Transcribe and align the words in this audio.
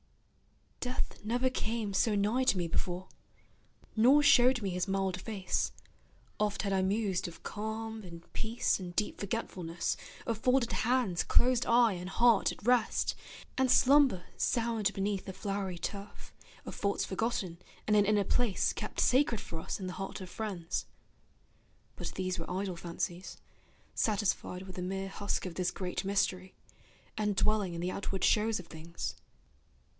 Death 0.79 1.23
never 1.23 1.51
came 1.51 1.93
so 1.93 2.15
nigh 2.15 2.43
to 2.45 2.57
me 2.57 2.67
before, 2.67 3.07
Nor 3.95 4.23
showed 4.23 4.63
me 4.63 4.71
his 4.71 4.87
mild 4.87 5.21
face: 5.21 5.71
oft 6.39 6.63
had 6.63 6.73
I 6.73 6.81
mused 6.81 7.27
Of 7.27 7.43
calm 7.43 8.01
and 8.01 8.23
peace 8.33 8.79
and 8.79 8.95
deep 8.95 9.19
forgetfulness, 9.19 9.95
Of 10.25 10.39
folded 10.39 10.71
hands, 10.71 11.21
closed 11.23 11.67
eye, 11.67 11.93
and 11.93 12.09
heart 12.09 12.51
at 12.51 12.65
rest, 12.65 13.13
And 13.59 13.69
slumber 13.69 14.23
sound 14.37 14.91
beneath 14.93 15.29
a 15.29 15.33
flowery 15.33 15.77
turf, 15.77 16.33
Of 16.65 16.73
faults 16.73 17.05
forgotten, 17.05 17.59
and 17.85 17.95
an 17.95 18.05
inner 18.05 18.23
place 18.23 18.73
Kept 18.73 18.99
sacred 18.99 19.39
for 19.39 19.59
us 19.59 19.79
in 19.79 19.85
the 19.85 19.93
heart 19.93 20.19
of 20.19 20.31
friends; 20.31 20.87
But 21.95 22.15
these 22.15 22.39
were 22.39 22.49
idle 22.49 22.75
fancies, 22.75 23.37
satisfied 23.93 24.63
With 24.63 24.77
the 24.77 24.81
mere 24.81 25.09
husk 25.09 25.45
of 25.45 25.53
this 25.53 25.69
great 25.69 26.03
mystery, 26.03 26.55
And 27.19 27.35
dwelling 27.35 27.75
in 27.75 27.81
the 27.81 27.91
outward 27.91 28.23
shows 28.23 28.59
of 28.59 28.65
things. 28.65 29.13